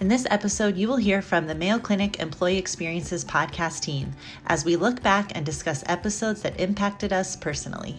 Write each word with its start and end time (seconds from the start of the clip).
In 0.00 0.06
this 0.06 0.28
episode, 0.30 0.76
you 0.76 0.86
will 0.86 0.96
hear 0.96 1.20
from 1.20 1.48
the 1.48 1.56
Mayo 1.56 1.76
Clinic 1.76 2.20
Employee 2.20 2.56
Experiences 2.56 3.24
podcast 3.24 3.80
team 3.80 4.12
as 4.46 4.64
we 4.64 4.76
look 4.76 5.02
back 5.02 5.32
and 5.34 5.44
discuss 5.44 5.82
episodes 5.86 6.40
that 6.42 6.60
impacted 6.60 7.12
us 7.12 7.34
personally. 7.34 7.98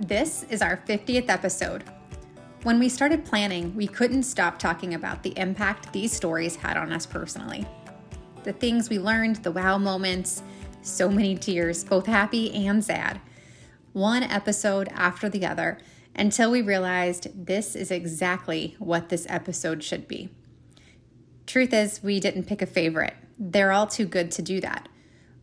This 0.00 0.42
is 0.50 0.60
our 0.60 0.78
50th 0.78 1.28
episode. 1.28 1.84
When 2.64 2.80
we 2.80 2.88
started 2.88 3.24
planning, 3.24 3.72
we 3.76 3.86
couldn't 3.86 4.24
stop 4.24 4.58
talking 4.58 4.94
about 4.94 5.22
the 5.22 5.38
impact 5.38 5.92
these 5.92 6.12
stories 6.12 6.56
had 6.56 6.76
on 6.76 6.92
us 6.92 7.06
personally. 7.06 7.68
The 8.42 8.52
things 8.52 8.90
we 8.90 8.98
learned, 8.98 9.36
the 9.36 9.52
wow 9.52 9.78
moments, 9.78 10.42
so 10.82 11.08
many 11.08 11.36
tears, 11.36 11.84
both 11.84 12.06
happy 12.06 12.52
and 12.66 12.84
sad. 12.84 13.20
One 13.92 14.24
episode 14.24 14.88
after 14.92 15.28
the 15.28 15.46
other 15.46 15.78
until 16.18 16.50
we 16.50 16.60
realized 16.60 17.46
this 17.46 17.76
is 17.76 17.90
exactly 17.90 18.74
what 18.78 19.08
this 19.08 19.26
episode 19.28 19.82
should 19.82 20.08
be. 20.08 20.30
Truth 21.46 21.72
is, 21.72 22.02
we 22.02 22.20
didn't 22.20 22.44
pick 22.44 22.60
a 22.60 22.66
favorite. 22.66 23.14
They're 23.38 23.72
all 23.72 23.86
too 23.86 24.04
good 24.04 24.30
to 24.32 24.42
do 24.42 24.60
that. 24.60 24.88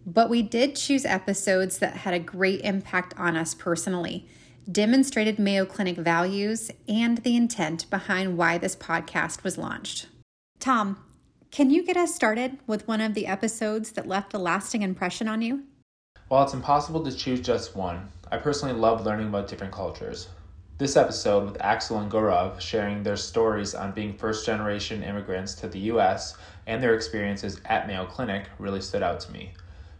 But 0.05 0.29
we 0.29 0.43
did 0.43 0.75
choose 0.75 1.05
episodes 1.05 1.79
that 1.79 1.97
had 1.97 2.13
a 2.13 2.19
great 2.19 2.61
impact 2.61 3.15
on 3.17 3.35
us 3.35 3.55
personally, 3.55 4.27
demonstrated 4.71 5.39
Mayo 5.39 5.65
Clinic 5.65 5.97
values, 5.97 6.69
and 6.87 7.17
the 7.19 7.35
intent 7.35 7.89
behind 7.89 8.37
why 8.37 8.59
this 8.59 8.75
podcast 8.75 9.43
was 9.43 9.57
launched. 9.57 10.07
Tom, 10.59 11.03
can 11.49 11.71
you 11.71 11.83
get 11.83 11.97
us 11.97 12.13
started 12.13 12.59
with 12.67 12.87
one 12.87 13.01
of 13.01 13.13
the 13.13 13.25
episodes 13.25 13.93
that 13.93 14.07
left 14.07 14.33
a 14.33 14.37
lasting 14.37 14.83
impression 14.83 15.27
on 15.27 15.41
you? 15.41 15.63
While 16.27 16.43
it's 16.43 16.53
impossible 16.53 17.03
to 17.03 17.15
choose 17.15 17.39
just 17.39 17.75
one, 17.75 18.09
I 18.31 18.37
personally 18.37 18.75
love 18.75 19.05
learning 19.05 19.29
about 19.29 19.47
different 19.47 19.73
cultures. 19.73 20.27
This 20.77 20.97
episode 20.97 21.45
with 21.45 21.61
Axel 21.61 21.99
and 21.99 22.11
Gaurav 22.11 22.59
sharing 22.59 23.01
their 23.01 23.15
stories 23.15 23.73
on 23.73 23.93
being 23.93 24.17
first 24.17 24.45
generation 24.45 25.03
immigrants 25.03 25.55
to 25.55 25.69
the 25.69 25.79
US 25.91 26.35
and 26.67 26.83
their 26.83 26.93
experiences 26.93 27.61
at 27.63 27.87
Mayo 27.87 28.05
Clinic 28.05 28.49
really 28.59 28.81
stood 28.81 29.01
out 29.01 29.21
to 29.21 29.31
me. 29.31 29.53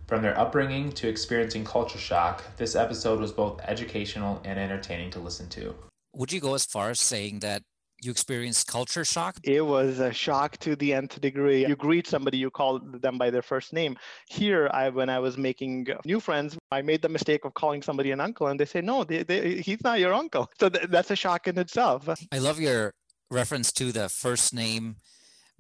From 0.07 0.21
their 0.21 0.37
upbringing 0.37 0.91
to 0.91 1.07
experiencing 1.07 1.63
culture 1.63 1.97
shock, 1.97 2.43
this 2.57 2.75
episode 2.75 3.21
was 3.21 3.31
both 3.31 3.61
educational 3.61 4.41
and 4.43 4.59
entertaining 4.59 5.11
to 5.11 5.19
listen 5.19 5.47
to. 5.51 5.73
Would 6.13 6.33
you 6.33 6.41
go 6.41 6.55
as 6.55 6.65
far 6.65 6.89
as 6.89 6.99
saying 6.99 7.39
that 7.39 7.61
you 8.01 8.11
experienced 8.11 8.67
culture 8.67 9.05
shock? 9.05 9.38
It 9.43 9.65
was 9.65 9.99
a 9.99 10.11
shock 10.11 10.57
to 10.57 10.75
the 10.75 10.93
nth 10.93 11.19
degree. 11.21 11.65
You 11.65 11.75
greet 11.75 12.07
somebody, 12.07 12.37
you 12.37 12.52
call 12.52 12.79
them 12.79 13.17
by 13.17 13.29
their 13.29 13.41
first 13.41 13.73
name. 13.73 13.97
Here, 14.29 14.69
I 14.73 14.89
when 14.89 15.09
I 15.09 15.19
was 15.19 15.37
making 15.37 15.87
new 16.05 16.19
friends, 16.19 16.57
I 16.71 16.81
made 16.81 17.02
the 17.02 17.09
mistake 17.09 17.45
of 17.45 17.53
calling 17.53 17.81
somebody 17.81 18.11
an 18.11 18.19
uncle, 18.19 18.47
and 18.47 18.59
they 18.59 18.65
say, 18.65 18.81
"No, 18.81 19.03
they, 19.03 19.23
they, 19.23 19.61
he's 19.61 19.83
not 19.83 19.99
your 19.99 20.13
uncle." 20.13 20.49
So 20.59 20.69
th- 20.69 20.87
that's 20.89 21.11
a 21.11 21.15
shock 21.15 21.47
in 21.47 21.57
itself. 21.57 22.07
I 22.31 22.37
love 22.37 22.59
your 22.59 22.93
reference 23.29 23.71
to 23.73 23.91
the 23.91 24.09
first 24.09 24.53
name 24.53 24.95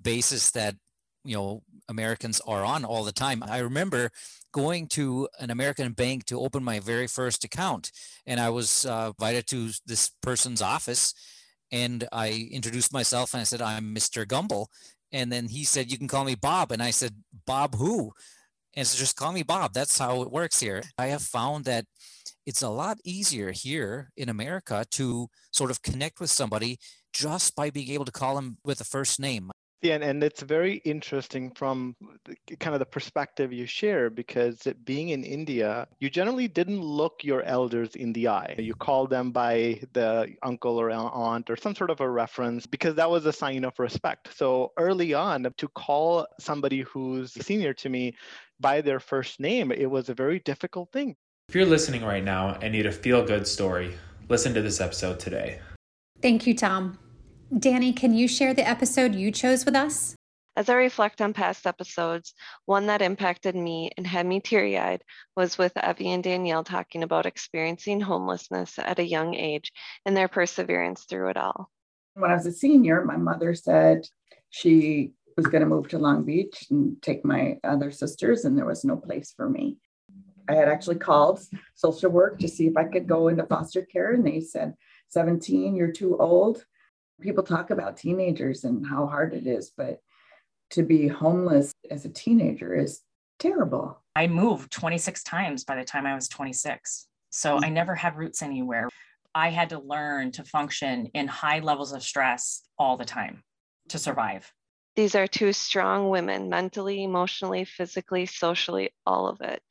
basis 0.01 0.51
that 0.51 0.75
you 1.23 1.35
know 1.35 1.63
Americans 1.89 2.41
are 2.47 2.63
on 2.63 2.85
all 2.85 3.03
the 3.03 3.11
time. 3.11 3.43
I 3.43 3.59
remember 3.59 4.11
going 4.51 4.87
to 4.87 5.27
an 5.39 5.49
American 5.51 5.91
bank 5.91 6.25
to 6.25 6.39
open 6.39 6.63
my 6.63 6.79
very 6.79 7.07
first 7.07 7.43
account, 7.43 7.91
and 8.25 8.39
I 8.39 8.49
was 8.49 8.85
uh, 8.85 9.11
invited 9.17 9.47
to 9.47 9.71
this 9.85 10.11
person's 10.21 10.61
office 10.61 11.13
and 11.75 12.07
I 12.13 12.47
introduced 12.51 12.93
myself 12.93 13.33
and 13.33 13.41
I 13.41 13.43
said, 13.43 13.61
I'm 13.61 13.93
Mr. 13.93 14.25
Gumble. 14.25 14.69
And 15.11 15.29
then 15.29 15.49
he 15.49 15.65
said, 15.65 15.91
You 15.91 15.97
can 15.97 16.07
call 16.07 16.23
me 16.23 16.35
Bob. 16.35 16.71
And 16.71 16.81
I 16.81 16.91
said, 16.91 17.13
Bob 17.45 17.75
who? 17.75 18.13
And 18.75 18.87
so 18.87 18.97
just 18.97 19.17
call 19.17 19.33
me 19.33 19.43
Bob. 19.43 19.73
That's 19.73 19.97
how 19.97 20.21
it 20.21 20.31
works 20.31 20.61
here. 20.61 20.83
I 20.97 21.07
have 21.07 21.21
found 21.21 21.65
that 21.65 21.85
it's 22.45 22.61
a 22.61 22.69
lot 22.69 22.97
easier 23.03 23.51
here 23.51 24.09
in 24.15 24.29
America 24.29 24.85
to 24.91 25.27
sort 25.51 25.69
of 25.69 25.81
connect 25.81 26.21
with 26.21 26.29
somebody 26.29 26.77
just 27.11 27.55
by 27.55 27.69
being 27.69 27.89
able 27.89 28.05
to 28.05 28.11
call 28.11 28.35
them 28.35 28.57
with 28.63 28.79
a 28.79 28.85
first 28.85 29.19
name. 29.19 29.51
Yeah, 29.85 29.93
and, 29.93 30.03
and 30.03 30.23
it's 30.23 30.41
very 30.41 30.77
interesting 30.77 31.51
from 31.51 31.95
the, 32.25 32.55
kind 32.55 32.73
of 32.73 32.79
the 32.79 32.87
perspective 32.87 33.53
you 33.53 33.67
share 33.67 34.09
because 34.09 34.67
being 34.83 35.09
in 35.09 35.23
India, 35.23 35.87
you 35.99 36.09
generally 36.09 36.47
didn't 36.47 36.81
look 36.81 37.23
your 37.23 37.43
elders 37.43 37.95
in 37.95 38.11
the 38.11 38.27
eye. 38.29 38.55
You 38.57 38.73
called 38.73 39.11
them 39.11 39.31
by 39.31 39.79
the 39.93 40.33
uncle 40.41 40.81
or 40.81 40.89
aunt 40.89 41.51
or 41.51 41.55
some 41.55 41.75
sort 41.75 41.91
of 41.91 42.01
a 42.01 42.09
reference 42.09 42.65
because 42.65 42.95
that 42.95 43.11
was 43.11 43.27
a 43.27 43.33
sign 43.33 43.63
of 43.63 43.77
respect. 43.77 44.35
So 44.35 44.71
early 44.77 45.13
on, 45.13 45.53
to 45.55 45.67
call 45.67 46.25
somebody 46.39 46.81
who's 46.81 47.33
senior 47.33 47.73
to 47.75 47.89
me 47.89 48.15
by 48.59 48.81
their 48.81 48.99
first 48.99 49.39
name, 49.39 49.71
it 49.71 49.85
was 49.85 50.09
a 50.09 50.15
very 50.15 50.39
difficult 50.39 50.91
thing. 50.91 51.15
If 51.47 51.53
you're 51.53 51.67
listening 51.67 52.03
right 52.03 52.23
now 52.23 52.57
and 52.59 52.71
need 52.71 52.87
a 52.87 52.91
feel 52.91 53.23
good 53.23 53.45
story, 53.45 53.93
listen 54.29 54.51
to 54.55 54.63
this 54.63 54.81
episode 54.81 55.19
today. 55.19 55.59
Thank 56.23 56.47
you, 56.47 56.55
Tom. 56.55 56.97
Danny, 57.53 57.93
can 57.93 58.13
you 58.13 58.27
share 58.27 58.53
the 58.53 58.67
episode 58.67 59.13
you 59.13 59.31
chose 59.31 59.65
with 59.65 59.75
us? 59.75 60.15
As 60.57 60.67
I 60.67 60.75
reflect 60.75 61.21
on 61.21 61.33
past 61.33 61.67
episodes, 61.67 62.33
one 62.65 62.87
that 62.87 63.03
impacted 63.03 63.55
me 63.55 63.91
and 63.97 64.07
had 64.07 64.25
me 64.25 64.39
teary 64.39 64.79
eyed 64.79 65.03
was 65.37 65.57
with 65.57 65.73
Evie 65.77 66.11
and 66.11 66.23
Danielle 66.23 66.63
talking 66.63 67.03
about 67.03 67.27
experiencing 67.27 68.01
homelessness 68.01 68.79
at 68.79 68.99
a 68.99 69.05
young 69.05 69.35
age 69.35 69.71
and 70.05 70.17
their 70.17 70.27
perseverance 70.27 71.03
through 71.03 71.29
it 71.29 71.37
all. 71.37 71.69
When 72.15 72.31
I 72.31 72.33
was 72.33 72.47
a 72.47 72.51
senior, 72.51 73.05
my 73.05 73.17
mother 73.17 73.53
said 73.53 74.07
she 74.49 75.11
was 75.37 75.45
going 75.45 75.61
to 75.61 75.69
move 75.69 75.87
to 75.89 75.99
Long 75.99 76.23
Beach 76.23 76.65
and 76.71 76.99
take 77.01 77.23
my 77.23 77.59
other 77.63 77.91
sisters, 77.91 78.45
and 78.45 78.57
there 78.57 78.65
was 78.65 78.83
no 78.83 78.95
place 78.95 79.33
for 79.35 79.49
me. 79.49 79.77
I 80.49 80.55
had 80.55 80.69
actually 80.69 80.97
called 80.97 81.41
social 81.75 82.09
work 82.09 82.39
to 82.39 82.47
see 82.47 82.65
if 82.67 82.77
I 82.77 82.85
could 82.85 83.07
go 83.07 83.27
into 83.27 83.45
foster 83.45 83.83
care, 83.83 84.13
and 84.13 84.25
they 84.25 84.39
said, 84.39 84.73
17, 85.09 85.75
you're 85.75 85.91
too 85.91 86.17
old 86.17 86.63
People 87.21 87.43
talk 87.43 87.69
about 87.69 87.97
teenagers 87.97 88.63
and 88.63 88.85
how 88.85 89.07
hard 89.07 89.33
it 89.33 89.47
is, 89.47 89.71
but 89.75 89.99
to 90.71 90.83
be 90.83 91.07
homeless 91.07 91.73
as 91.89 92.05
a 92.05 92.09
teenager 92.09 92.73
is 92.75 93.01
terrible. 93.39 94.01
I 94.15 94.27
moved 94.27 94.71
26 94.71 95.23
times 95.23 95.63
by 95.63 95.75
the 95.75 95.83
time 95.83 96.05
I 96.05 96.15
was 96.15 96.27
26. 96.27 97.07
So 97.29 97.59
I 97.61 97.69
never 97.69 97.95
had 97.95 98.15
roots 98.15 98.41
anywhere. 98.41 98.89
I 99.33 99.49
had 99.49 99.69
to 99.69 99.79
learn 99.79 100.31
to 100.33 100.43
function 100.43 101.07
in 101.13 101.27
high 101.27 101.59
levels 101.59 101.91
of 101.91 102.01
stress 102.01 102.63
all 102.79 102.95
the 102.95 103.05
time 103.05 103.43
to 103.89 103.99
survive. 103.99 104.51
These 104.95 105.15
are 105.15 105.27
two 105.27 105.51
strong 105.51 106.09
women, 106.09 106.47
mentally, 106.47 107.03
emotionally, 107.03 107.65
physically, 107.65 108.25
socially, 108.25 108.91
all 109.05 109.27
of 109.27 109.41
it, 109.41 109.61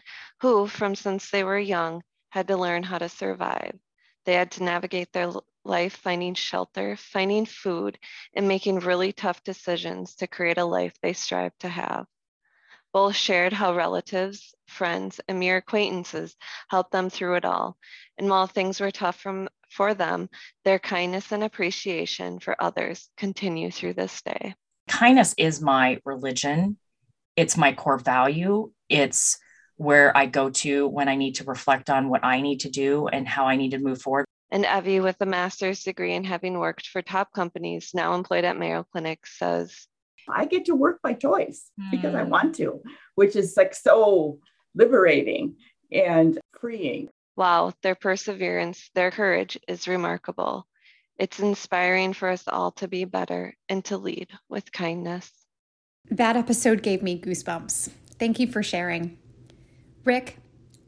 who, 0.42 0.66
from 0.66 0.94
since 0.94 1.30
they 1.30 1.44
were 1.44 1.58
young, 1.58 2.02
had 2.28 2.48
to 2.48 2.58
learn 2.58 2.82
how 2.82 2.98
to 2.98 3.08
survive. 3.08 3.78
They 4.26 4.34
had 4.34 4.50
to 4.52 4.62
navigate 4.62 5.12
their 5.12 5.32
life 5.64 5.96
finding 5.96 6.34
shelter, 6.34 6.96
finding 6.96 7.46
food, 7.46 7.98
and 8.34 8.48
making 8.48 8.80
really 8.80 9.12
tough 9.12 9.42
decisions 9.44 10.14
to 10.16 10.26
create 10.26 10.58
a 10.58 10.64
life 10.64 10.94
they 11.02 11.12
strive 11.12 11.52
to 11.60 11.68
have. 11.68 12.06
Both 12.92 13.16
shared 13.16 13.52
how 13.52 13.74
relatives, 13.74 14.54
friends, 14.68 15.20
and 15.28 15.40
mere 15.40 15.56
acquaintances 15.56 16.36
helped 16.68 16.92
them 16.92 17.10
through 17.10 17.36
it 17.36 17.44
all. 17.44 17.76
And 18.18 18.28
while 18.28 18.46
things 18.46 18.80
were 18.80 18.92
tough 18.92 19.16
from, 19.20 19.48
for 19.70 19.94
them, 19.94 20.28
their 20.64 20.78
kindness 20.78 21.32
and 21.32 21.42
appreciation 21.42 22.38
for 22.38 22.54
others 22.62 23.10
continue 23.16 23.70
through 23.70 23.94
this 23.94 24.22
day. 24.22 24.54
Kindness 24.86 25.34
is 25.38 25.60
my 25.60 25.98
religion, 26.04 26.78
it's 27.36 27.56
my 27.56 27.72
core 27.72 27.98
value. 27.98 28.70
It's 28.88 29.38
where 29.76 30.16
I 30.16 30.26
go 30.26 30.50
to 30.50 30.86
when 30.86 31.08
I 31.08 31.16
need 31.16 31.36
to 31.36 31.44
reflect 31.44 31.90
on 31.90 32.08
what 32.08 32.24
I 32.24 32.40
need 32.40 32.60
to 32.60 32.70
do 32.70 33.08
and 33.08 33.26
how 33.26 33.46
I 33.46 33.56
need 33.56 33.72
to 33.72 33.78
move 33.78 34.00
forward. 34.00 34.26
And 34.54 34.64
Evie, 34.64 35.00
with 35.00 35.16
a 35.20 35.26
master's 35.26 35.82
degree 35.82 36.14
and 36.14 36.24
having 36.24 36.60
worked 36.60 36.86
for 36.86 37.02
top 37.02 37.32
companies, 37.32 37.90
now 37.92 38.14
employed 38.14 38.44
at 38.44 38.56
Mayo 38.56 38.84
Clinic, 38.84 39.26
says, 39.26 39.88
I 40.28 40.44
get 40.44 40.66
to 40.66 40.76
work 40.76 41.02
by 41.02 41.14
choice 41.14 41.72
mm. 41.78 41.90
because 41.90 42.14
I 42.14 42.22
hmm. 42.22 42.30
want 42.30 42.54
to, 42.56 42.80
which 43.16 43.34
is 43.34 43.56
like 43.56 43.74
so 43.74 44.38
liberating 44.76 45.56
and 45.90 46.38
freeing. 46.60 47.08
Wow, 47.34 47.72
their 47.82 47.96
perseverance, 47.96 48.90
their 48.94 49.10
courage 49.10 49.58
is 49.66 49.88
remarkable. 49.88 50.68
It's 51.18 51.40
inspiring 51.40 52.12
for 52.12 52.28
us 52.28 52.44
all 52.46 52.70
to 52.72 52.86
be 52.86 53.04
better 53.04 53.56
and 53.68 53.84
to 53.86 53.96
lead 53.96 54.28
with 54.48 54.70
kindness. 54.70 55.32
That 56.12 56.36
episode 56.36 56.84
gave 56.84 57.02
me 57.02 57.20
goosebumps. 57.20 57.90
Thank 58.20 58.38
you 58.38 58.46
for 58.46 58.62
sharing. 58.62 59.18
Rick, 60.04 60.38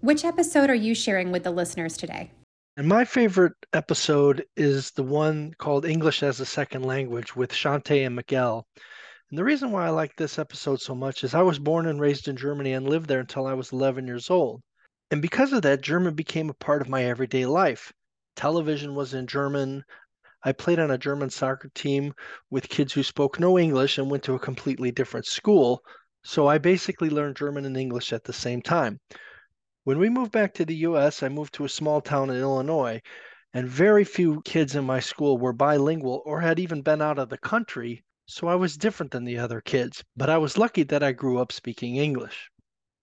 which 0.03 0.25
episode 0.25 0.71
are 0.71 0.75
you 0.75 0.95
sharing 0.95 1.33
with 1.33 1.43
the 1.43 1.51
listeners 1.51 1.97
today? 1.97 2.31
And 2.79 2.89
my 2.89 3.07
favorite 3.07 3.55
episode 3.73 4.45
is 4.55 4.91
the 4.91 5.03
one 5.03 5.55
called 5.55 5.87
English 5.87 6.23
as 6.23 6.41
a 6.41 6.45
Second 6.45 6.83
Language 6.83 7.35
with 7.35 7.51
Shante 7.51 8.05
and 8.05 8.15
Miguel. 8.15 8.67
And 9.31 9.39
the 9.39 9.45
reason 9.45 9.73
why 9.73 9.87
I 9.87 9.89
like 9.89 10.15
this 10.15 10.39
episode 10.39 10.83
so 10.83 10.95
much 10.95 11.25
is 11.25 11.33
I 11.33 11.41
was 11.41 11.59
born 11.59 11.87
and 11.87 11.99
raised 11.99 12.29
in 12.29 12.37
Germany 12.37 12.75
and 12.75 12.87
lived 12.87 13.09
there 13.09 13.21
until 13.21 13.47
I 13.47 13.55
was 13.55 13.73
11 13.73 14.07
years 14.07 14.29
old. 14.29 14.61
And 15.11 15.23
because 15.23 15.55
of 15.55 15.63
that, 15.63 15.81
German 15.81 16.15
became 16.15 16.51
a 16.51 16.55
part 16.55 16.83
of 16.83 16.89
my 16.91 17.05
everyday 17.05 17.47
life. 17.47 17.95
Television 18.35 18.95
was 18.95 19.15
in 19.15 19.27
German. 19.27 19.83
I 20.45 20.53
played 20.53 20.79
on 20.79 20.91
a 20.91 20.99
German 20.99 21.31
soccer 21.31 21.71
team 21.75 22.13
with 22.51 22.69
kids 22.69 22.93
who 22.93 23.03
spoke 23.03 23.41
no 23.41 23.59
English 23.59 23.97
and 23.97 24.11
went 24.11 24.25
to 24.25 24.35
a 24.35 24.39
completely 24.39 24.93
different 24.93 25.25
school. 25.25 25.83
So 26.25 26.47
I 26.47 26.59
basically 26.59 27.09
learned 27.09 27.37
German 27.37 27.65
and 27.65 27.79
English 27.79 28.13
at 28.13 28.25
the 28.25 28.35
same 28.35 28.61
time. 28.61 29.01
When 29.87 30.01
we 30.01 30.09
moved 30.09 30.33
back 30.33 30.53
to 30.55 30.65
the 30.65 30.75
US, 30.79 31.23
I 31.23 31.29
moved 31.29 31.55
to 31.55 31.65
a 31.65 31.69
small 31.69 32.01
town 32.01 32.29
in 32.29 32.41
Illinois. 32.41 33.01
and 33.55 33.69
very 33.69 34.03
few 34.03 34.43
kids 34.43 34.75
in 34.75 34.85
my 34.85 34.99
school 34.99 35.39
were 35.39 35.53
bilingual 35.53 36.25
or 36.27 36.41
had 36.41 36.59
even 36.59 36.83
been 36.83 37.01
out 37.01 37.21
of 37.21 37.29
the 37.29 37.39
country, 37.39 38.03
so 38.27 38.49
I 38.49 38.57
was 38.57 38.77
different 38.77 39.13
than 39.13 39.23
the 39.23 39.39
other 39.39 39.61
kids. 39.61 40.03
But 40.17 40.29
I 40.29 40.39
was 40.39 40.59
lucky 40.59 40.83
that 40.83 41.05
I 41.05 41.13
grew 41.13 41.39
up 41.39 41.53
speaking 41.53 41.95
English. 41.95 42.51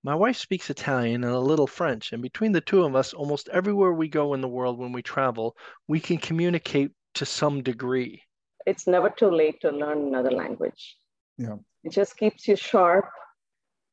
My 0.03 0.13
wife 0.13 0.35
speaks 0.35 0.69
Italian 0.69 1.23
and 1.23 1.31
a 1.31 1.39
little 1.39 1.67
French, 1.67 2.11
and 2.11 2.21
between 2.21 2.51
the 2.51 2.59
two 2.59 2.83
of 2.83 2.97
us, 2.97 3.13
almost 3.13 3.47
everywhere 3.47 3.93
we 3.93 4.09
go 4.09 4.33
in 4.33 4.41
the 4.41 4.49
world 4.49 4.77
when 4.77 4.91
we 4.91 5.01
travel, 5.01 5.55
we 5.87 6.01
can 6.01 6.17
communicate 6.17 6.91
to 7.13 7.25
some 7.25 7.63
degree. 7.63 8.21
It's 8.65 8.87
never 8.87 9.09
too 9.09 9.31
late 9.31 9.61
to 9.61 9.71
learn 9.71 9.99
another 10.09 10.31
language. 10.31 10.97
Yeah. 11.37 11.59
It 11.85 11.93
just 11.93 12.17
keeps 12.17 12.45
you 12.45 12.57
sharp. 12.57 13.05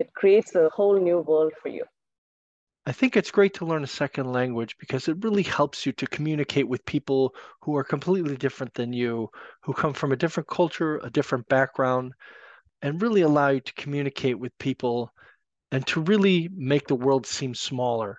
It 0.00 0.12
creates 0.12 0.56
a 0.56 0.68
whole 0.70 0.98
new 0.98 1.20
world 1.20 1.52
for 1.62 1.68
you. 1.68 1.84
I 2.86 2.92
think 2.92 3.16
it's 3.16 3.30
great 3.30 3.54
to 3.54 3.66
learn 3.66 3.84
a 3.84 3.86
second 3.86 4.32
language 4.32 4.76
because 4.78 5.06
it 5.06 5.22
really 5.22 5.42
helps 5.42 5.84
you 5.84 5.92
to 5.92 6.06
communicate 6.06 6.66
with 6.66 6.84
people 6.86 7.34
who 7.60 7.76
are 7.76 7.84
completely 7.84 8.36
different 8.36 8.72
than 8.74 8.92
you, 8.92 9.28
who 9.62 9.74
come 9.74 9.92
from 9.92 10.12
a 10.12 10.16
different 10.16 10.48
culture, 10.48 10.98
a 10.98 11.10
different 11.10 11.46
background, 11.48 12.14
and 12.82 13.02
really 13.02 13.20
allow 13.20 13.50
you 13.50 13.60
to 13.60 13.72
communicate 13.74 14.38
with 14.38 14.56
people 14.58 15.12
and 15.70 15.86
to 15.86 16.00
really 16.00 16.48
make 16.54 16.88
the 16.88 16.94
world 16.94 17.26
seem 17.26 17.54
smaller. 17.54 18.18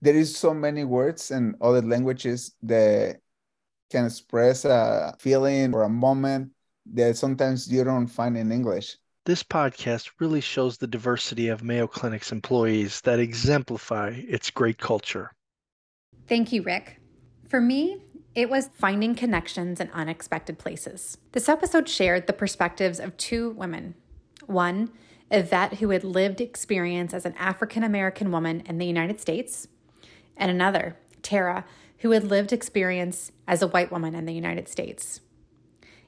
There 0.00 0.16
is 0.16 0.36
so 0.36 0.52
many 0.52 0.84
words 0.84 1.30
in 1.30 1.54
other 1.60 1.82
languages 1.82 2.54
that 2.62 3.18
can 3.90 4.06
express 4.06 4.64
a 4.64 5.14
feeling 5.20 5.74
or 5.74 5.82
a 5.82 5.88
moment 5.88 6.50
that 6.94 7.16
sometimes 7.16 7.70
you 7.70 7.84
don't 7.84 8.08
find 8.08 8.36
in 8.36 8.50
English. 8.50 8.96
This 9.24 9.44
podcast 9.44 10.10
really 10.18 10.40
shows 10.40 10.78
the 10.78 10.88
diversity 10.88 11.46
of 11.46 11.62
Mayo 11.62 11.86
Clinic's 11.86 12.32
employees 12.32 13.00
that 13.02 13.20
exemplify 13.20 14.14
its 14.26 14.50
great 14.50 14.78
culture. 14.78 15.30
Thank 16.26 16.50
you, 16.50 16.62
Rick. 16.62 16.98
For 17.48 17.60
me, 17.60 18.02
it 18.34 18.50
was 18.50 18.70
finding 18.74 19.14
connections 19.14 19.78
in 19.78 19.90
unexpected 19.92 20.58
places. 20.58 21.18
This 21.30 21.48
episode 21.48 21.88
shared 21.88 22.26
the 22.26 22.32
perspectives 22.32 22.98
of 22.98 23.16
two 23.16 23.50
women. 23.50 23.94
One, 24.46 24.90
Yvette, 25.30 25.74
who 25.74 25.90
had 25.90 26.02
lived 26.02 26.40
experience 26.40 27.14
as 27.14 27.24
an 27.24 27.36
African 27.38 27.84
American 27.84 28.32
woman 28.32 28.62
in 28.66 28.78
the 28.78 28.86
United 28.86 29.20
States, 29.20 29.68
and 30.36 30.50
another, 30.50 30.96
Tara, 31.22 31.64
who 31.98 32.10
had 32.10 32.24
lived 32.24 32.52
experience 32.52 33.30
as 33.46 33.62
a 33.62 33.68
white 33.68 33.92
woman 33.92 34.16
in 34.16 34.24
the 34.24 34.34
United 34.34 34.68
States. 34.68 35.20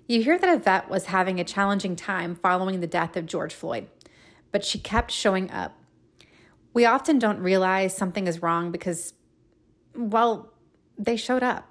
You 0.06 0.23
hear 0.23 0.39
that 0.39 0.55
Yvette 0.55 0.91
was 0.91 1.06
having 1.06 1.41
a 1.41 1.45
challenging 1.45 1.97
time 1.97 2.35
following 2.35 2.81
the 2.81 2.87
death 2.87 3.17
of 3.17 3.27
George 3.27 3.55
Floyd, 3.55 3.89
but 4.53 4.65
she 4.65 4.79
kept 4.79 5.11
showing 5.11 5.51
up. 5.51 5.79
We 6.75 6.85
often 6.85 7.19
don't 7.19 7.39
realize 7.39 7.97
something 7.97 8.27
is 8.27 8.43
wrong 8.43 8.71
because, 8.71 9.15
well, 9.95 10.53
they 10.99 11.17
showed 11.17 11.43
up. 11.43 11.71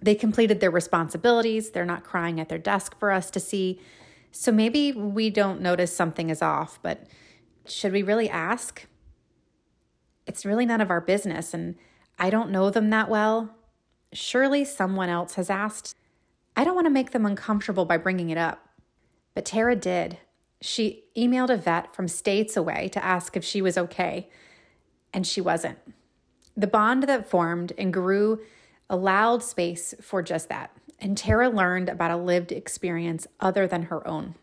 They 0.00 0.14
completed 0.14 0.60
their 0.60 0.70
responsibilities. 0.70 1.70
They're 1.70 1.84
not 1.84 2.04
crying 2.04 2.40
at 2.40 2.48
their 2.48 2.58
desk 2.58 2.98
for 2.98 3.10
us 3.10 3.30
to 3.32 3.40
see. 3.40 3.80
So 4.32 4.50
maybe 4.50 4.92
we 4.92 5.30
don't 5.30 5.60
notice 5.60 5.94
something 5.94 6.30
is 6.30 6.42
off, 6.42 6.78
but 6.82 7.06
should 7.66 7.92
we 7.92 8.02
really 8.02 8.28
ask? 8.28 8.86
It's 10.26 10.44
really 10.44 10.66
none 10.66 10.80
of 10.80 10.90
our 10.90 11.00
business, 11.00 11.54
and 11.54 11.76
I 12.18 12.30
don't 12.30 12.50
know 12.50 12.70
them 12.70 12.90
that 12.90 13.08
well. 13.08 13.54
Surely 14.12 14.64
someone 14.64 15.08
else 15.08 15.34
has 15.34 15.50
asked. 15.50 15.94
I 16.58 16.64
don't 16.64 16.74
want 16.74 16.86
to 16.86 16.90
make 16.90 17.12
them 17.12 17.24
uncomfortable 17.24 17.84
by 17.84 17.98
bringing 17.98 18.30
it 18.30 18.36
up. 18.36 18.66
But 19.32 19.44
Tara 19.44 19.76
did. 19.76 20.18
She 20.60 21.04
emailed 21.16 21.50
Yvette 21.50 21.94
from 21.94 22.08
states 22.08 22.56
away 22.56 22.88
to 22.88 23.04
ask 23.04 23.36
if 23.36 23.44
she 23.44 23.62
was 23.62 23.78
okay, 23.78 24.28
and 25.14 25.24
she 25.24 25.40
wasn't. 25.40 25.78
The 26.56 26.66
bond 26.66 27.04
that 27.04 27.30
formed 27.30 27.72
and 27.78 27.92
grew 27.92 28.40
allowed 28.90 29.44
space 29.44 29.94
for 30.02 30.20
just 30.20 30.48
that, 30.48 30.72
and 30.98 31.16
Tara 31.16 31.48
learned 31.48 31.88
about 31.88 32.10
a 32.10 32.16
lived 32.16 32.50
experience 32.50 33.28
other 33.38 33.68
than 33.68 33.82
her 33.82 34.04
own. 34.04 34.34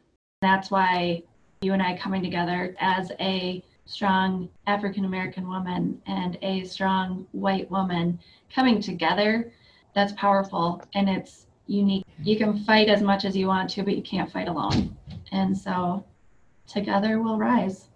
That's 0.42 0.72
why 0.72 1.24
you 1.64 1.74
and 1.74 1.82
I 1.82 1.98
coming 1.98 2.24
together 2.24 2.78
as 2.80 3.12
a 3.20 3.62
strong 3.84 4.48
African 4.68 5.04
American 5.04 5.50
woman 5.50 6.02
and 6.08 6.38
a 6.42 6.64
strong 6.64 7.28
white 7.34 7.70
woman 7.70 8.18
coming 8.54 8.82
together, 8.82 9.52
that's 9.94 10.14
powerful 10.14 10.82
and 10.94 11.10
it's 11.10 11.48
unique. 11.68 12.06
You 12.22 12.38
can 12.38 12.64
fight 12.64 12.90
as 12.90 13.02
much 13.02 13.26
as 13.26 13.36
you 13.36 13.48
want 13.48 13.70
to, 13.72 13.84
but 13.84 13.96
you 13.96 14.02
can't 14.02 14.32
fight 14.32 14.48
alone. 14.48 14.96
And 15.32 15.58
so 15.58 16.06
together 16.68 17.22
we'll 17.22 17.38
rise. 17.38 17.88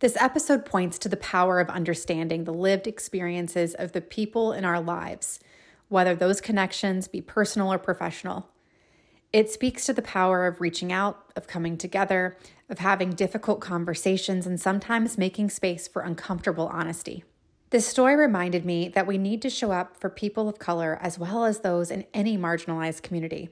This 0.00 0.16
episode 0.20 0.66
points 0.66 0.98
to 1.00 1.08
the 1.08 1.16
power 1.16 1.58
of 1.58 1.70
understanding 1.70 2.44
the 2.44 2.52
lived 2.52 2.86
experiences 2.86 3.74
of 3.74 3.92
the 3.92 4.02
people 4.02 4.52
in 4.52 4.64
our 4.64 4.80
lives, 4.80 5.40
whether 5.88 6.14
those 6.14 6.40
connections 6.40 7.08
be 7.08 7.22
personal 7.22 7.72
or 7.72 7.78
professional. 7.78 8.50
It 9.32 9.50
speaks 9.50 9.86
to 9.86 9.92
the 9.92 10.02
power 10.02 10.46
of 10.46 10.60
reaching 10.60 10.92
out, 10.92 11.32
of 11.34 11.46
coming 11.46 11.78
together, 11.78 12.36
of 12.68 12.78
having 12.78 13.10
difficult 13.10 13.60
conversations, 13.60 14.46
and 14.46 14.60
sometimes 14.60 15.18
making 15.18 15.50
space 15.50 15.88
for 15.88 16.02
uncomfortable 16.02 16.68
honesty. 16.68 17.24
This 17.76 17.86
story 17.86 18.16
reminded 18.16 18.64
me 18.64 18.88
that 18.88 19.06
we 19.06 19.18
need 19.18 19.42
to 19.42 19.50
show 19.50 19.70
up 19.70 19.98
for 19.98 20.08
people 20.08 20.48
of 20.48 20.58
color 20.58 20.98
as 21.02 21.18
well 21.18 21.44
as 21.44 21.60
those 21.60 21.90
in 21.90 22.06
any 22.14 22.38
marginalized 22.38 23.02
community. 23.02 23.50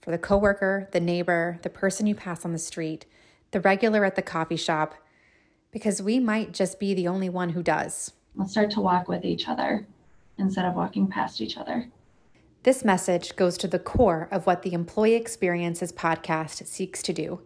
For 0.00 0.10
the 0.10 0.16
coworker, 0.16 0.88
the 0.92 1.00
neighbor, 1.00 1.58
the 1.60 1.68
person 1.68 2.06
you 2.06 2.14
pass 2.14 2.46
on 2.46 2.52
the 2.52 2.58
street, 2.58 3.04
the 3.50 3.60
regular 3.60 4.02
at 4.06 4.16
the 4.16 4.22
coffee 4.22 4.56
shop, 4.56 4.94
because 5.72 6.00
we 6.00 6.18
might 6.18 6.54
just 6.54 6.80
be 6.80 6.94
the 6.94 7.06
only 7.06 7.28
one 7.28 7.50
who 7.50 7.62
does. 7.62 8.14
Let's 8.34 8.52
start 8.52 8.70
to 8.70 8.80
walk 8.80 9.08
with 9.08 9.26
each 9.26 9.46
other 9.46 9.86
instead 10.38 10.64
of 10.64 10.74
walking 10.74 11.06
past 11.06 11.42
each 11.42 11.58
other. 11.58 11.90
This 12.62 12.82
message 12.82 13.36
goes 13.36 13.58
to 13.58 13.68
the 13.68 13.78
core 13.78 14.26
of 14.30 14.46
what 14.46 14.62
the 14.62 14.72
Employee 14.72 15.16
Experiences 15.16 15.92
podcast 15.92 16.66
seeks 16.66 17.02
to 17.02 17.12
do 17.12 17.42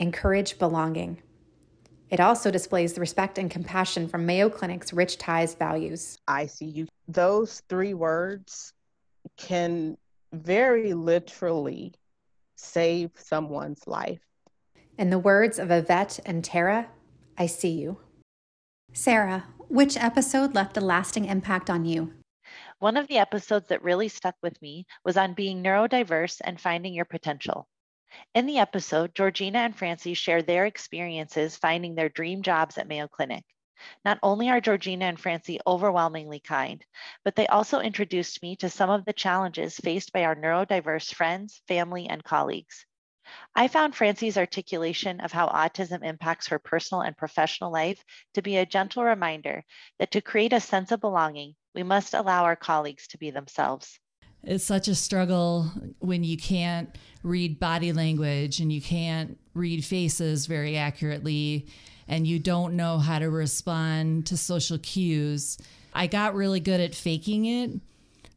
encourage 0.00 0.58
belonging. 0.58 1.22
It 2.10 2.20
also 2.20 2.50
displays 2.50 2.94
the 2.94 3.00
respect 3.00 3.38
and 3.38 3.50
compassion 3.50 4.08
from 4.08 4.24
Mayo 4.24 4.48
Clinic's 4.48 4.92
RICH 4.92 5.18
TIES 5.18 5.54
values. 5.54 6.18
I 6.26 6.46
see 6.46 6.64
you. 6.64 6.86
Those 7.06 7.62
three 7.68 7.94
words 7.94 8.72
can 9.36 9.98
very 10.32 10.94
literally 10.94 11.92
save 12.56 13.10
someone's 13.14 13.86
life. 13.86 14.20
In 14.98 15.10
the 15.10 15.18
words 15.18 15.58
of 15.58 15.70
Yvette 15.70 16.18
and 16.24 16.42
Tara, 16.42 16.88
I 17.36 17.46
see 17.46 17.70
you. 17.70 17.98
Sarah, 18.92 19.44
which 19.68 19.96
episode 19.96 20.54
left 20.54 20.76
a 20.76 20.80
lasting 20.80 21.26
impact 21.26 21.68
on 21.68 21.84
you? 21.84 22.14
One 22.78 22.96
of 22.96 23.06
the 23.06 23.18
episodes 23.18 23.68
that 23.68 23.82
really 23.82 24.08
stuck 24.08 24.34
with 24.42 24.60
me 24.62 24.86
was 25.04 25.16
on 25.16 25.34
being 25.34 25.62
neurodiverse 25.62 26.40
and 26.42 26.60
finding 26.60 26.94
your 26.94 27.04
potential. 27.04 27.68
In 28.34 28.46
the 28.46 28.58
episode, 28.58 29.14
Georgina 29.14 29.58
and 29.58 29.76
Francie 29.76 30.14
share 30.14 30.42
their 30.42 30.66
experiences 30.66 31.56
finding 31.56 31.94
their 31.94 32.08
dream 32.08 32.42
jobs 32.42 32.78
at 32.78 32.88
Mayo 32.88 33.08
Clinic. 33.08 33.44
Not 34.04 34.18
only 34.22 34.50
are 34.50 34.60
Georgina 34.60 35.04
and 35.04 35.20
Francie 35.20 35.60
overwhelmingly 35.66 36.40
kind, 36.40 36.84
but 37.24 37.36
they 37.36 37.46
also 37.46 37.80
introduced 37.80 38.42
me 38.42 38.56
to 38.56 38.68
some 38.68 38.90
of 38.90 39.04
the 39.04 39.12
challenges 39.12 39.76
faced 39.76 40.12
by 40.12 40.24
our 40.24 40.34
neurodiverse 40.34 41.14
friends, 41.14 41.62
family, 41.68 42.08
and 42.08 42.24
colleagues. 42.24 42.86
I 43.54 43.68
found 43.68 43.94
Francie's 43.94 44.38
articulation 44.38 45.20
of 45.20 45.32
how 45.32 45.48
autism 45.48 46.02
impacts 46.02 46.48
her 46.48 46.58
personal 46.58 47.02
and 47.02 47.16
professional 47.16 47.70
life 47.70 48.02
to 48.34 48.42
be 48.42 48.56
a 48.56 48.66
gentle 48.66 49.04
reminder 49.04 49.64
that 49.98 50.10
to 50.12 50.20
create 50.20 50.52
a 50.52 50.60
sense 50.60 50.92
of 50.92 51.00
belonging, 51.00 51.56
we 51.74 51.82
must 51.82 52.14
allow 52.14 52.44
our 52.44 52.56
colleagues 52.56 53.06
to 53.08 53.18
be 53.18 53.30
themselves. 53.30 54.00
It's 54.48 54.64
such 54.64 54.88
a 54.88 54.94
struggle 54.94 55.70
when 55.98 56.24
you 56.24 56.38
can't 56.38 56.96
read 57.22 57.60
body 57.60 57.92
language 57.92 58.60
and 58.60 58.72
you 58.72 58.80
can't 58.80 59.38
read 59.52 59.84
faces 59.84 60.46
very 60.46 60.78
accurately 60.78 61.68
and 62.08 62.26
you 62.26 62.38
don't 62.38 62.74
know 62.74 62.96
how 62.96 63.18
to 63.18 63.28
respond 63.28 64.24
to 64.28 64.38
social 64.38 64.78
cues. 64.78 65.58
I 65.92 66.06
got 66.06 66.34
really 66.34 66.60
good 66.60 66.80
at 66.80 66.94
faking 66.94 67.44
it, 67.44 67.72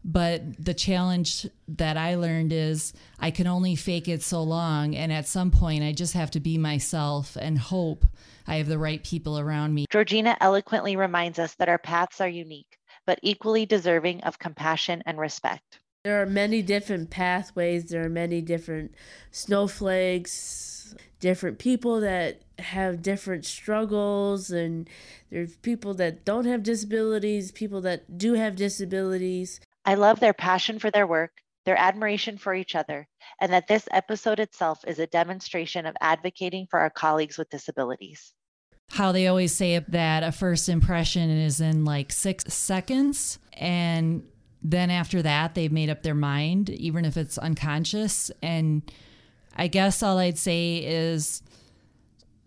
but 0.03 0.41
the 0.62 0.74
challenge 0.74 1.48
that 1.70 1.96
I 1.96 2.15
learned 2.15 2.51
is 2.51 2.91
I 3.18 3.32
can 3.32 3.48
only 3.48 3.77
fake 3.77 4.10
it 4.10 4.22
so 4.22 4.44
long. 4.44 4.98
And 4.98 5.13
at 5.13 5.30
some 5.30 5.50
point, 5.50 5.82
I 5.86 5.94
just 5.94 6.13
have 6.13 6.32
to 6.32 6.41
be 6.41 6.58
myself 6.58 7.38
and 7.39 7.58
hope 7.58 8.03
I 8.46 8.58
have 8.58 8.68
the 8.68 8.77
right 8.77 9.01
people 9.01 9.39
around 9.39 9.74
me. 9.74 9.86
Georgina 9.89 10.36
eloquently 10.41 10.98
reminds 10.98 11.39
us 11.39 11.53
that 11.53 11.70
our 11.70 11.77
paths 11.77 12.20
are 12.20 12.27
unique, 12.27 12.77
but 13.06 13.18
equally 13.22 13.65
deserving 13.65 14.22
of 14.24 14.39
compassion 14.39 15.01
and 15.06 15.18
respect. 15.18 15.80
There 16.03 16.20
are 16.20 16.25
many 16.25 16.63
different 16.63 17.12
pathways, 17.12 17.86
there 17.86 18.03
are 18.03 18.10
many 18.10 18.41
different 18.41 18.96
snowflakes, 19.29 20.96
different 21.20 21.60
people 21.60 22.01
that 22.01 22.41
have 22.58 23.03
different 23.03 23.46
struggles, 23.46 24.50
and 24.50 24.89
there's 25.29 25.55
people 25.58 25.93
that 25.96 26.25
don't 26.25 26.46
have 26.46 26.63
disabilities, 26.63 27.51
people 27.51 27.81
that 27.81 28.17
do 28.17 28.34
have 28.34 28.55
disabilities. 28.55 29.60
I 29.86 29.93
love 29.93 30.20
their 30.20 30.34
passion 30.34 30.79
for 30.79 30.89
their 30.89 31.05
work, 31.05 31.34
their 31.65 31.77
admiration 31.77 32.39
for 32.39 32.55
each 32.55 32.74
other, 32.74 33.08
and 33.39 33.53
that 33.53 33.67
this 33.67 33.88
episode 33.91 34.39
itself 34.39 34.84
is 34.88 34.98
a 34.98 35.05
demonstration 35.05 35.86
of 35.86 35.96
advocating 36.01 36.65
for 36.72 36.79
our 36.79 36.89
colleagues 36.89 37.38
with 37.38 37.51
disabilities. 37.51 38.34
How 38.89 39.12
they 39.12 39.27
always 39.27 39.53
say 39.53 39.77
that 39.77 40.24
a 40.24 40.31
first 40.31 40.67
impression 40.67 41.29
is 41.29 41.62
in 41.62 41.86
like 41.86 42.12
six 42.12 42.51
seconds. 42.51 43.38
And 43.53 44.24
then 44.63 44.89
after 44.89 45.22
that, 45.22 45.56
they've 45.56 45.72
made 45.72 45.89
up 45.89 46.03
their 46.03 46.15
mind, 46.15 46.70
even 46.70 47.06
if 47.06 47.18
it's 47.18 47.38
unconscious. 47.38 48.32
And 48.41 48.84
I 49.56 49.68
guess 49.68 50.03
all 50.03 50.18
I'd 50.20 50.38
say 50.38 50.77
is 50.77 51.41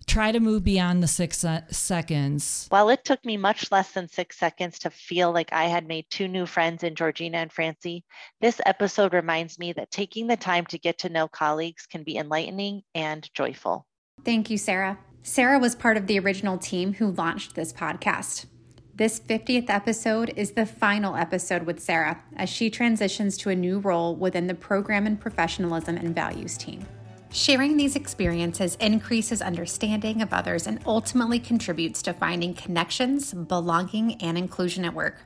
try 0.06 0.32
to 0.32 0.40
move 0.40 0.64
beyond 0.64 1.02
the 1.02 1.08
six 1.08 1.38
se- 1.38 1.64
seconds. 1.70 2.66
While 2.68 2.90
it 2.90 3.04
took 3.04 3.24
me 3.24 3.36
much 3.36 3.72
less 3.72 3.92
than 3.92 4.08
six 4.08 4.38
seconds 4.38 4.78
to 4.80 4.90
feel 4.90 5.32
like 5.32 5.52
I 5.52 5.64
had 5.64 5.88
made 5.88 6.06
two 6.10 6.28
new 6.28 6.46
friends 6.46 6.82
in 6.82 6.94
Georgina 6.94 7.38
and 7.38 7.52
Francie, 7.52 8.04
this 8.40 8.60
episode 8.66 9.12
reminds 9.12 9.58
me 9.58 9.72
that 9.72 9.90
taking 9.90 10.26
the 10.26 10.36
time 10.36 10.66
to 10.66 10.78
get 10.78 10.98
to 10.98 11.08
know 11.08 11.26
colleagues 11.26 11.86
can 11.86 12.04
be 12.04 12.16
enlightening 12.16 12.82
and 12.94 13.28
joyful. 13.34 13.86
Thank 14.24 14.50
you, 14.50 14.58
Sarah. 14.58 14.98
Sarah 15.22 15.58
was 15.58 15.74
part 15.74 15.96
of 15.96 16.06
the 16.06 16.18
original 16.18 16.58
team 16.58 16.92
who 16.94 17.10
launched 17.10 17.54
this 17.54 17.72
podcast. 17.72 18.46
This 18.96 19.18
50th 19.18 19.70
episode 19.70 20.32
is 20.36 20.52
the 20.52 20.64
final 20.64 21.16
episode 21.16 21.64
with 21.64 21.80
Sarah 21.80 22.22
as 22.36 22.48
she 22.48 22.70
transitions 22.70 23.36
to 23.38 23.50
a 23.50 23.56
new 23.56 23.80
role 23.80 24.14
within 24.14 24.46
the 24.46 24.54
program 24.54 25.04
and 25.04 25.20
professionalism 25.20 25.96
and 25.96 26.14
values 26.14 26.56
team. 26.56 26.86
Sharing 27.32 27.76
these 27.76 27.96
experiences 27.96 28.76
increases 28.76 29.42
understanding 29.42 30.22
of 30.22 30.32
others 30.32 30.68
and 30.68 30.78
ultimately 30.86 31.40
contributes 31.40 32.02
to 32.02 32.12
finding 32.12 32.54
connections, 32.54 33.34
belonging, 33.34 34.14
and 34.22 34.38
inclusion 34.38 34.84
at 34.84 34.94
work. 34.94 35.22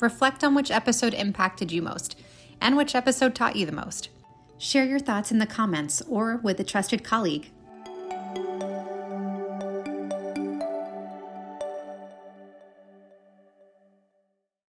Reflect 0.00 0.42
on 0.42 0.54
which 0.54 0.70
episode 0.70 1.12
impacted 1.12 1.70
you 1.70 1.82
most 1.82 2.18
and 2.62 2.78
which 2.78 2.94
episode 2.94 3.34
taught 3.34 3.56
you 3.56 3.66
the 3.66 3.72
most. 3.72 4.08
Share 4.56 4.86
your 4.86 4.98
thoughts 4.98 5.30
in 5.30 5.38
the 5.38 5.44
comments 5.44 6.00
or 6.08 6.38
with 6.38 6.58
a 6.60 6.64
trusted 6.64 7.04
colleague 7.04 7.50